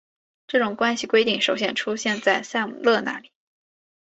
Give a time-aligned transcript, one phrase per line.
[0.47, 3.31] 这种关系规定首先出现在塞姆勒那里。